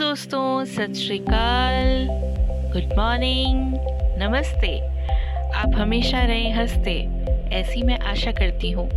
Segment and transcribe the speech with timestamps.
[0.00, 2.06] दोस्तों, सत श्रीकाल।
[2.72, 3.74] Good morning
[4.22, 4.80] नमस्ते।
[5.50, 7.08] आप हमेशा रहें हँसते,
[7.54, 8.88] ऐसी मैं आशा करती हूँ।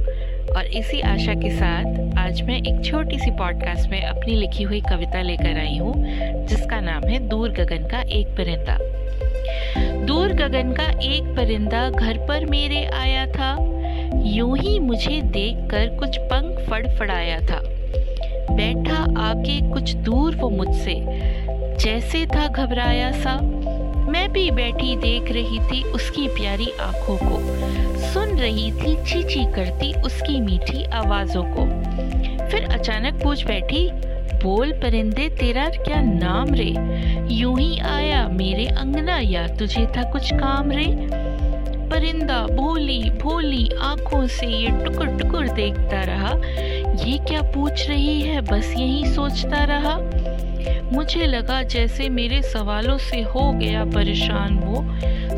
[0.57, 4.81] और इसी आशा के साथ, आज मैं एक छोटी सी पॉडकास्ट में अपनी लिखी हुई
[4.81, 5.93] कविता लेकर आई हूँ,
[6.47, 8.77] जिसका नाम है दूर गगन का एक परिंदा।
[10.05, 13.57] दूर गगन का एक परिंदा घर पर मेरे आया था।
[14.23, 17.61] यूँ ही मुझे देखकर कुछ पंख फड़फड़ाया था।
[18.51, 19.82] बैठा आके कुछ
[20.13, 20.93] दूर वो मुझसे।
[21.79, 23.39] जैसे था घबराया सा,
[24.11, 27.39] मैं भी बैठी देख रही थी उसकी प्यारी आँखों को।
[27.99, 31.65] सुन रही थी, चीची करती उसकी मीठी आवाजों को।
[32.47, 33.89] फिर अचानक पूछ बैठी,
[34.43, 36.75] बोल परिंदे, तेरा क्या नाम रे?
[37.33, 41.23] यूँ ही आया मेरे अंगना या तुझे था कुछ काम रे?
[41.89, 46.33] परिंदा भोली भोली आँखों से ये टुकुर टुकुर देखता रहा।
[46.95, 48.41] ये क्या पूछ रही है?
[48.41, 49.99] बस यही सोचता रहा।
[50.91, 54.85] मुझे लगा जैसे मेरे सवालों से हो गया परेशान वो।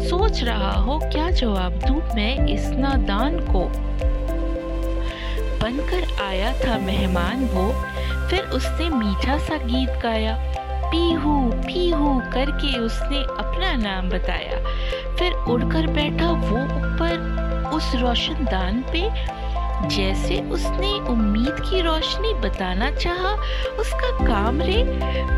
[0.09, 3.65] सोच रहा हो, क्या जवाब दूँ मैं इस नादान को?
[5.61, 7.85] बनकर आया था मेहमान वो।
[8.29, 10.37] फिर उसने मीठा सा गीत गाया।
[10.91, 14.65] पीहू पीहू करके उसने अपना नाम बताया।
[15.15, 17.35] फिर उड़कर बैठा वो ऊपर
[17.73, 19.35] उस रोशनदान पे।
[19.87, 23.33] जैसे उसने उम्मीद की रोशनी बताना चाहा,
[23.79, 24.83] उसका काम रे।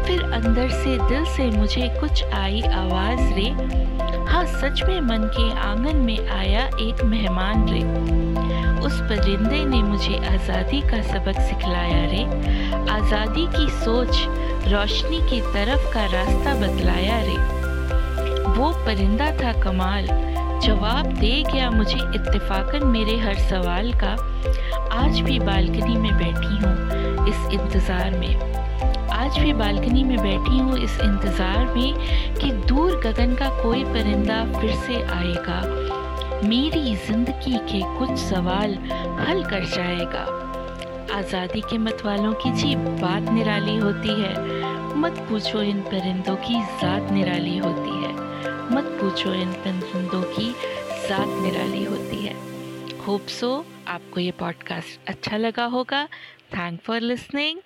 [0.08, 3.50] फिर अंदर से दिल से मुझे कुछ आई आवाज़ रे।
[4.28, 7.82] हाँ सच में मन के आँगन में आया एक मेहमान रे।
[8.86, 12.24] उस परिंदे ने मुझे आज़ादी का सबक सिखलाया रे।
[12.92, 14.26] आज़ादी की सोच
[14.74, 17.38] रोशनी की तरफ़ का रास्ता बतलाया रे।
[18.60, 20.08] वो परिंदा था कमाल।
[20.62, 24.12] जवाब दे गया मुझे इत्तेफाकन मेरे हर सवाल का।
[24.98, 28.36] आज भी बालकनी में बैठी हूँ इस इंतज़ार में।
[29.14, 31.94] आज भी बालकनी में बैठी हूँ इस इंतज़ार में
[32.40, 35.62] कि दूर गगन का कोई परिंदा फिर से आएगा।
[36.48, 38.78] मेरी ज़िंदगी के कुछ सवाल
[39.20, 40.26] हल कर जाएगा।
[41.18, 44.36] आज़ादी के मत वालों की जी बात निराली होती है।
[44.98, 48.16] मत पूछो इन परिंदों की ज़ात निराली होती है।
[48.72, 50.22] मत पूछो इन परिंदों
[51.08, 52.34] साथ निराली होती है।
[52.98, 56.06] होप सो आपको ये पॉडकास्ट अच्छा लगा होगा।
[56.54, 57.60] Thank for listening